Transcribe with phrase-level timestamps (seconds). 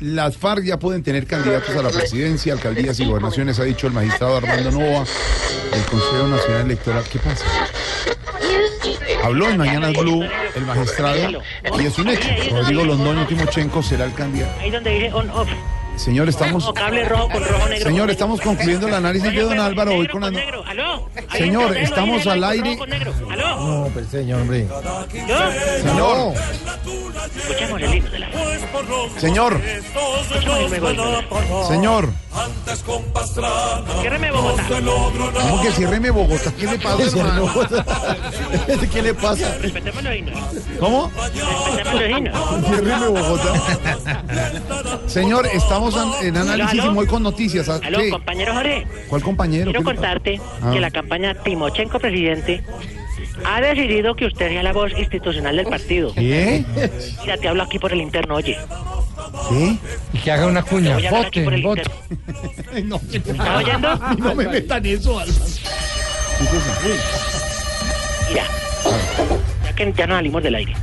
[0.00, 3.92] Las FARC ya pueden tener candidatos a la presidencia, alcaldías y gobernaciones, ha dicho el
[3.94, 5.04] magistrado Armando Nova
[5.72, 7.02] del Consejo Nacional Electoral.
[7.10, 7.44] ¿Qué pasa?
[9.24, 10.22] Habló en Mañana Blue
[10.54, 11.42] el magistrado
[11.80, 12.28] y es un hecho.
[12.48, 14.60] Rodrigo Londoño Timochenko será el candidato.
[14.60, 15.48] Ahí donde dice on off.
[15.96, 17.88] Señor, estamos, O cable rojo con rojo negro.
[17.88, 20.30] señor, estamos concluyendo el análisis de don Álvaro hoy con la...
[20.30, 20.62] negro.
[20.64, 21.10] ¿Aló?
[21.28, 22.66] Ahí Señor, estamos al aire.
[22.66, 23.12] rojo con negro.
[23.28, 23.56] ¿Aló?
[23.66, 24.68] No, pues señor, hombre.
[25.26, 25.50] ¿Yo?
[25.82, 26.34] Señor,
[27.36, 28.28] Escuchemos el himno de la
[29.18, 29.60] señor,
[31.68, 32.08] señor.
[34.30, 34.64] Bogotá.
[35.40, 36.52] ¿Cómo que ciérreme Bogotá?
[36.58, 37.50] ¿Qué le pasa, hermano?
[38.92, 39.56] ¿Qué le pasa?
[39.60, 40.38] Respetemos los himnos.
[40.78, 41.10] ¿Cómo?
[41.76, 42.66] Respetemos los himnos.
[42.66, 43.52] Ciérreme Bogotá.
[45.06, 47.68] Señor, estamos en análisis y muy con noticias.
[47.68, 48.10] ¿A Aló, qué?
[48.10, 48.86] compañero Jorge.
[49.08, 49.64] ¿Cuál compañero?
[49.64, 50.70] Quiero contarte Ah.
[50.72, 52.62] que la campaña Timochenko presidente
[53.44, 56.12] ha decidido que usted sea la voz institucional del partido.
[56.14, 56.64] ¿Qué?
[57.20, 58.56] Mira, te hablo aquí por el interno, oye.
[59.48, 59.76] ¿Qué?
[60.12, 60.94] Y que haga una cuña.
[60.94, 61.82] Voy a aquí por Vote.
[62.84, 63.96] No, ¿Está oyendo?
[64.18, 65.44] no me metan eso, Álvaro.
[66.38, 66.80] ¿Qué cosa?
[68.28, 68.44] Mira,
[69.64, 70.74] ya que ya nos salimos del aire.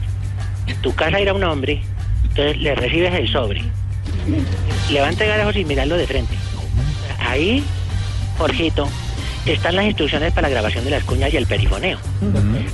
[0.82, 1.82] Tu casa irá un hombre,
[2.24, 3.64] entonces le recibes el sobre.
[4.92, 6.36] Le va a entregar sin mirarlo de frente.
[7.20, 7.64] Ahí,
[8.38, 8.88] Jorgito,
[9.54, 11.98] están las instrucciones para la grabación de las cuñas y el perifoneo.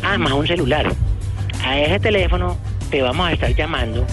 [0.04, 0.92] Ah, más un celular.
[1.66, 2.58] A ese teléfono
[2.90, 4.06] te vamos a estar llamando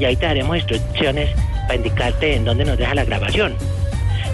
[0.00, 1.30] y ahí te daremos instrucciones
[1.62, 3.54] para indicarte en dónde nos deja la grabación.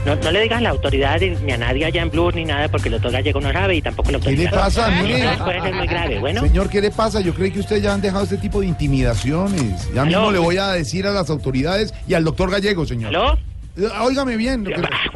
[0.07, 2.69] No, no le digas a la autoridad ni a nadie allá en Blues ni nada
[2.69, 4.51] porque el doctor Gallego no sabe y tampoco la ¿Qué autoridad.
[4.51, 5.01] le pasa?
[5.01, 6.19] Entonces puede ser muy grave.
[6.19, 7.21] Bueno, Señor, ¿qué le pasa?
[7.23, 9.91] Yo creí que ustedes ya han dejado este tipo de intimidaciones.
[9.95, 13.09] Ya mismo le voy a decir a las autoridades y al doctor Gallego, señor.
[13.17, 13.39] ¿aló?
[13.77, 14.65] Eh, Óigame bien.
[14.77, 15.11] Ah,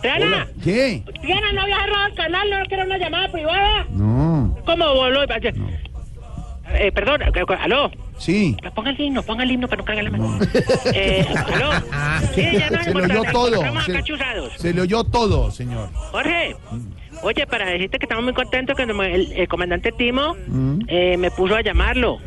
[0.00, 1.02] Triana, ¿Qué?
[1.22, 3.86] Triana, no había cerrado el canal, no quiero una llamada privada.
[3.90, 4.56] No.
[4.66, 5.22] ¿Cómo voló?
[6.74, 7.90] Eh, perdón, eh, aló.
[8.18, 8.56] Sí.
[8.74, 10.38] Ponga el himno, ponga el himno para no cagar la mano.
[10.94, 11.70] Eh, aló.
[12.34, 13.62] Sí, ya no es Se le oyó todo.
[14.56, 15.88] Se, le oyó todo, señor.
[15.92, 16.56] Jorge,
[17.22, 20.80] oye, para decirte que estamos muy contentos que el, el comandante Timo Mm.
[20.88, 22.18] eh, me puso a llamarlo.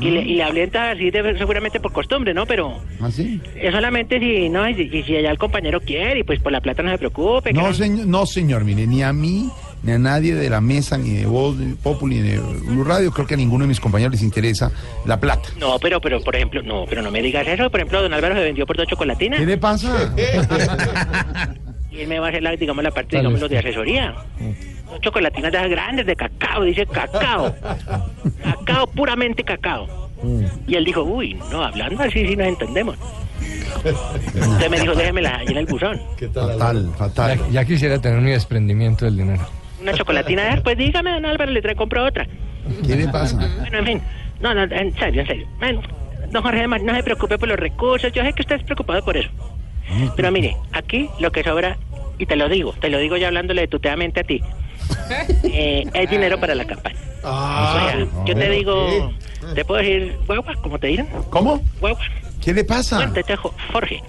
[0.00, 2.46] Y, le, y le hablé así de- seguramente por costumbre, ¿no?
[2.46, 3.40] Pero ¿Así?
[3.54, 4.74] es solamente si no y
[5.04, 7.52] si, allá el compañero quiere y pues por la plata no se preocupe.
[7.52, 9.48] No, señor, no, señor, mire, ni a mí,
[9.84, 13.26] ni a nadie de la mesa, ni de Voz Populi, ni de Blue Radio, creo
[13.26, 14.72] que a ninguno de mis compañeros les interesa
[15.06, 15.48] la plata.
[15.60, 17.70] No, pero, pero, por ejemplo, no, pero no me digas eso.
[17.70, 20.12] Por ejemplo, don Álvaro se vendió por dos chocolatinas ¿Qué le pasa?
[21.92, 24.14] y él me va a hacer, la, digamos, la parte, digamos, de asesoría.
[24.90, 27.54] Dos chocolatinas de esas grandes de cacao, dice cacao.
[28.42, 30.10] Cacao, puramente cacao.
[30.66, 32.96] Y él dijo, uy, no, hablando así sí nos entendemos.
[33.84, 36.00] Usted me dijo, déjemela ahí en el buzón.
[36.32, 37.38] Fatal, fatal.
[37.38, 39.42] Ya, ya quisiera tener mi desprendimiento del dinero.
[39.82, 42.26] Una chocolatina de esas, pues dígame, don Álvaro, le trae, compro otra.
[42.86, 43.36] ¿Qué le pasa?
[43.36, 44.02] Bueno, en fin.
[44.40, 45.46] No, no, en serio, en serio.
[45.58, 45.82] Bueno,
[46.30, 48.10] don Jorge, no se preocupe por los recursos.
[48.12, 49.28] Yo sé que usted es preocupado por eso.
[50.16, 51.76] Pero mire, aquí lo que sobra,
[52.18, 54.40] y te lo digo, te lo digo ya hablándole tuteamente a ti,
[55.44, 56.96] eh, es dinero para la campaña.
[57.22, 59.12] o sea, yo te digo,
[59.54, 61.60] te puedo decir, guagua, como te digan, ¿Cómo?
[61.80, 62.04] guagua.
[62.42, 62.96] ¿Qué le pasa?
[62.96, 64.02] Bueno, te dejo, Jorge.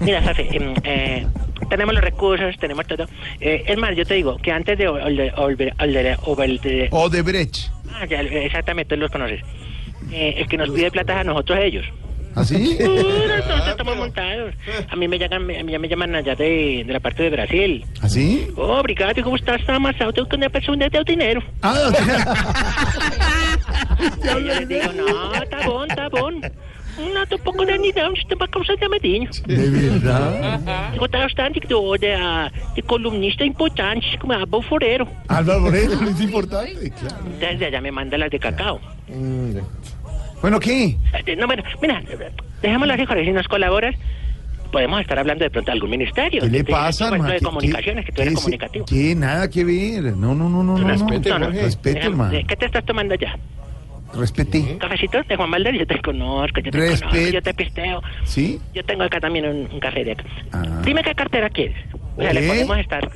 [0.00, 1.26] Mira, Jorge, em, eh,
[1.68, 3.06] tenemos los recursos, tenemos todo.
[3.40, 4.88] Eh, es más, yo te digo que antes de
[6.90, 7.70] Odebrecht.
[7.92, 9.40] Ah, ya, exactamente, los conoces.
[10.10, 11.84] Eh, el que nos pide plata es a nosotros ellos.
[12.34, 12.76] ¿Así?
[12.80, 12.84] Uh,
[13.36, 14.54] nosotros estamos montados.
[14.90, 17.84] A mí me llaman, me, ya me llaman allá de, de la parte de Brasil.
[18.00, 18.48] ¿Así?
[18.56, 19.60] Oh, brigado, ¿cómo estás?
[19.60, 21.42] Está amasado, tengo que una persona de dinero.
[21.62, 21.90] Ah,
[24.22, 26.40] Y yo les digo, no, está bon, está bon.
[27.14, 29.30] No, tampoco de ni down, esto va a causar de medinho.
[29.46, 30.90] ¿De verdad?
[30.92, 35.08] Digo, está bastante de, de, ah, de columnista importante, como a Forero.
[35.28, 37.16] Álvaro Moreno, es importante, claro.
[37.38, 38.80] Desde allá me manda las de cacao.
[40.40, 40.96] Bueno, ¿qué?
[41.26, 42.02] Eh, No, bueno, mira,
[42.62, 43.94] dejémoslo así, Jorge, si nos colaboras,
[44.72, 46.42] podemos estar hablando de pronto de algún ministerio.
[46.42, 47.32] ¿Qué le pasa, te- hermano?
[47.32, 48.84] De ¿Qué- comunicaciones, que tú eres comunicativo.
[48.86, 49.14] ¿Qué?
[49.14, 50.02] Nada que ver.
[50.16, 50.78] No, no, no, no, no.
[50.78, 50.88] no.
[50.88, 52.38] Respete, hermano.
[52.46, 53.36] ¿Qué te estás tomando ya?
[54.14, 54.58] Respete.
[54.58, 55.74] ¿Un cafecito de Juan Valdez?
[55.78, 57.10] Yo te conozco, yo te Respete.
[57.12, 58.02] conozco, yo te pisteo.
[58.24, 58.58] ¿Sí?
[58.74, 60.24] Yo tengo acá también un, un café de acá.
[60.52, 60.82] Ah.
[60.84, 61.76] Dime qué cartera quieres.
[62.16, 62.46] O sea, le ¿Qué?
[62.48, 63.08] podemos estar,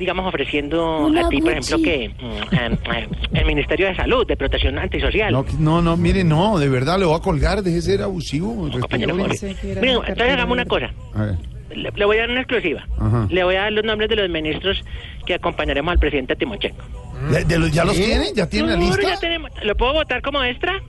[0.00, 5.32] digamos, ofreciendo a ti, por ejemplo, que mm, el Ministerio de Salud, de Protección Antisocial.
[5.32, 8.52] No, no, no, mire, no, de verdad, le voy a colgar, deje de ser abusivo.
[8.68, 10.90] No, compañero entonces hagamos una cosa.
[11.14, 11.34] A ver.
[11.74, 12.84] Le, le voy a dar una exclusiva.
[12.98, 13.28] Ajá.
[13.30, 14.82] Le voy a dar los nombres de los ministros
[15.24, 16.82] que acompañaremos al presidente Timochenko.
[17.30, 18.34] ¿De- de los- ¿Ya los tienen?
[18.34, 19.14] ¿Ya tienen la Seguro, lista?
[19.14, 19.50] ya tenemos.
[19.62, 20.82] ¿Lo puedo votar como extra?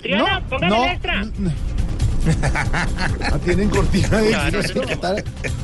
[0.00, 1.24] Triana, póngale el extra.
[2.24, 4.62] Ah, tienen cortina de No, no, no, no.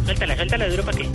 [0.04, 1.08] Suéltala, suéltala duro para que.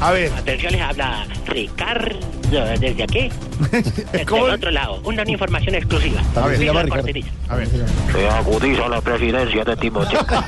[0.00, 0.32] A ver.
[0.32, 2.18] Atención, les habla Ricardo.
[2.50, 3.28] ¿Desde aquí?
[4.12, 4.46] Desde ¿Cómo?
[4.46, 5.00] el otro lado.
[5.04, 6.20] Una información exclusiva.
[6.36, 7.08] A ver, llama la Ricardo.
[7.48, 7.68] A ver.
[8.12, 10.34] Se agudiza la presidencia de Timochenko.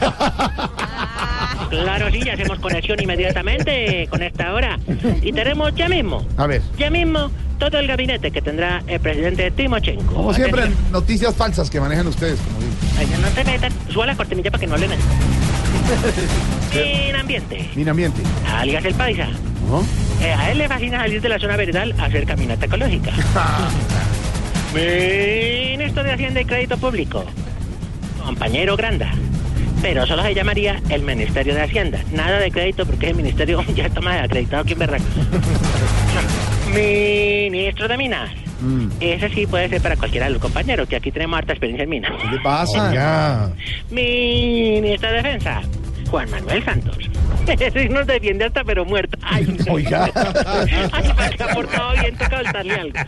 [1.70, 4.78] Claro, sí, ya hacemos conexión inmediatamente con esta hora.
[5.20, 6.62] Y tenemos ya mismo, A ver.
[6.78, 10.14] ya mismo, todo el gabinete que tendrá el presidente Timochenko.
[10.14, 10.92] Como siempre, Atención.
[10.92, 12.72] noticias falsas que manejan ustedes, como digo.
[12.98, 13.72] Ay, no se metan.
[13.92, 15.02] Suba la cortinilla para que no hablen nada.
[16.72, 17.70] Sin ambiente.
[17.74, 18.22] Min ambiente.
[18.46, 19.28] Alias el paisa.
[20.22, 23.12] Eh, a él le fascina salir de la zona veredal a hacer caminata ecológica.
[24.74, 27.24] Ministro de Hacienda y Crédito Público.
[28.22, 29.12] Compañero Granda.
[29.80, 32.00] Pero solo se llamaría el Ministerio de Hacienda.
[32.12, 35.04] Nada de crédito porque el ministerio ya está más acreditado que en Berraco.
[36.74, 38.47] Ministro de Minas.
[38.60, 38.88] Mm.
[39.00, 41.90] Ese sí puede ser para cualquiera de los compañeros, que aquí tenemos harta experiencia en
[41.90, 42.12] minas.
[42.20, 42.90] ¿Qué le pasa?
[42.90, 43.50] Oiga.
[43.90, 45.62] Ministro de Defensa,
[46.10, 46.98] Juan Manuel Santos.
[47.46, 49.18] Ese nos defiende hasta pero muerto.
[49.22, 49.72] Ay, no.
[49.72, 50.10] Oiga.
[50.92, 52.98] Ay, para que ha portado bien, toca darle algo.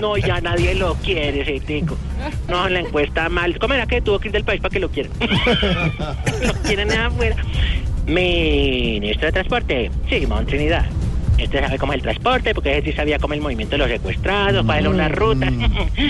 [0.00, 1.96] No, ya nadie lo quiere, ese tico.
[2.48, 3.58] No, la encuesta mal.
[3.58, 5.12] ¿Cómo era que tuvo que ir del país para que lo quieran?
[6.42, 7.36] lo quieren afuera.
[8.06, 10.86] Ministro de Transporte, Simón Trinidad.
[11.38, 13.78] Este sabe cómo es el transporte, porque ese sí sabía cómo es el movimiento de
[13.78, 15.52] los secuestrados, cuál es una ruta.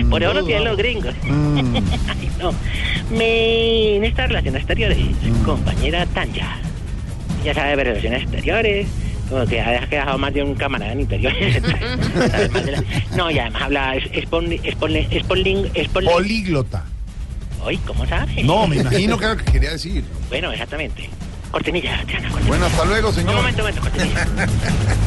[0.08, 1.14] Por eso lo tienen los gringos.
[1.25, 1.58] Mm.
[2.08, 2.52] Ay, no.
[3.11, 4.99] Ministra de Relaciones Exteriores,
[5.44, 6.58] compañera Tanya.
[7.44, 8.87] Ya sabe de relaciones exteriores,
[9.28, 12.84] como que ha dejado más de un camarada en la-
[13.17, 16.84] No, y además habla es, espon, espon- Políglota.
[17.64, 18.43] Ay, ¿cómo sabe?
[18.44, 20.05] No, me imagino que era lo que quería decir.
[20.29, 21.08] Bueno, exactamente.
[21.50, 22.46] Cortinilla, cortinilla.
[22.48, 23.34] Bueno, hasta luego, Un señor.
[23.37, 24.26] momento, un momento, cortinilla.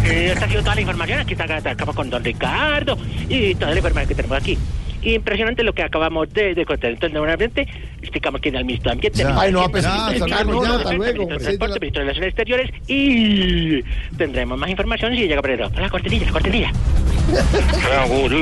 [0.06, 1.19] Eh, esta ha sido toda la información.
[1.19, 2.97] Aquí está, está- acabamos con don Ricardo
[3.27, 4.57] y toda la información que tenemos aquí.
[5.01, 6.91] Impresionante lo que acabamos de, de contar.
[6.91, 7.68] Entonces, nuevamente,
[8.01, 9.19] explicamos quién es el ministro de Ambiente.
[9.19, 9.39] Ya.
[9.39, 11.44] Ay, no, pues, ya, hasta luego, ya, Transporte, hasta luego, ministro de.
[11.44, 13.83] Transporte, ministro de Relaciones Exteriores y
[14.18, 16.71] tendremos más información si llega el La cortinilla, la cortinilla.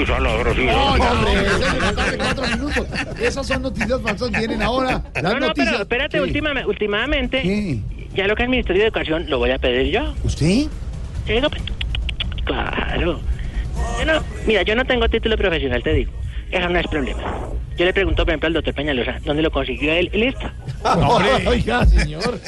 [0.07, 2.87] Hombre, le tarde cuatro minutos.
[3.21, 5.03] Esas son noticias falsas, vienen ahora.
[5.15, 5.69] Las No, no, noticias.
[5.71, 6.23] pero espérate, Sí.
[6.23, 7.79] última- últimamente, ¿Qué?
[8.15, 10.13] ya lo que es el Ministerio de Educación lo voy a pedir yo.
[10.23, 10.65] ¿Usted?
[11.27, 11.61] Digo, pues,
[12.45, 13.19] Claro.
[13.97, 16.11] Bueno, mira, yo no tengo título profesional, te digo.
[16.49, 17.21] Eso no es problema.
[17.77, 20.09] Yo le pregunto, por ejemplo, al doctor Peñalosa, ¿dónde lo consiguió él?
[20.13, 20.49] Y listo.
[21.47, 22.39] Oiga, señor.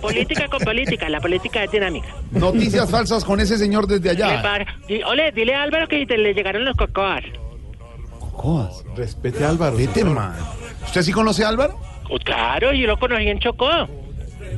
[0.00, 2.08] Política con política, la política es dinámica.
[2.30, 4.42] Noticias falsas con ese señor desde allá.
[5.06, 7.22] Ole, dile a Álvaro que te le llegaron los cocoas.
[8.18, 8.84] Cocoas.
[8.96, 9.76] Respete a Álvaro.
[9.76, 10.34] Vete, hermano.
[10.84, 11.78] ¿Usted sí conoce a Álvaro?
[12.10, 13.88] Oh, claro, yo lo conocí en Chocó.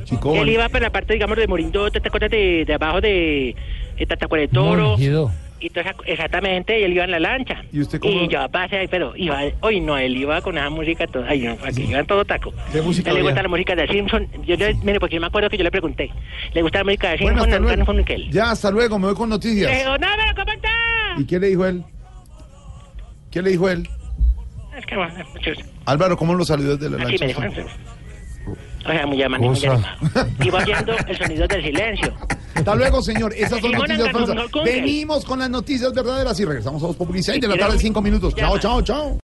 [0.03, 0.35] Chico.
[0.35, 3.55] Él iba para la parte, digamos, de Morindo, ¿te acuerdas de, de abajo de,
[3.97, 4.89] de Tatacuare de Toro?
[4.89, 5.31] Mongido.
[5.59, 7.63] Y toda esa- exactamente, y él iba en la lancha.
[7.71, 10.69] ¿Y usted cómo- Y yo pasé ahí, pero iba, hoy no, él iba con esa
[10.69, 12.53] música, todo, ay, no, aquí iba en todo taco.
[12.71, 14.27] ¿Qué música le gusta la música de Simpson.
[14.45, 16.11] Yo, le- mire, porque yo me acuerdo que yo le pregunté.
[16.53, 17.49] ¿Le gusta la música de Bueno, Simpson?
[17.49, 18.31] hasta no, no luego.
[18.31, 19.77] Ya, hasta luego, me voy con Le noticias.
[19.79, 20.69] digo, no, pero ¿cómo está?
[21.17, 21.83] ¿Y qué le dijo él?
[23.31, 23.87] ¿Qué le dijo él?
[24.77, 27.41] Es que bueno, muchos- Álvaro, ¿cómo lo saludó desde la Así me dijo.
[27.41, 27.63] lancha?
[28.85, 29.97] O sea, muy llamativo, muy animado.
[30.45, 32.13] Iba oyendo el sonido del silencio.
[32.57, 33.33] Hasta luego, señor.
[33.33, 34.35] Esas son noticias falsas.
[34.65, 38.01] Venimos con las noticias verdaderas y regresamos a los Populi 6 de la tarde, cinco
[38.01, 38.33] minutos.
[38.35, 39.17] Chao, chao, chao.